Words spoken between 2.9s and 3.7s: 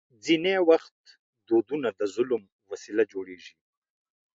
جوړېږي.